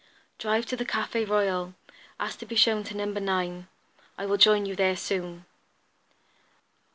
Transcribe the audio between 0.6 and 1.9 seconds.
to the Café Royal.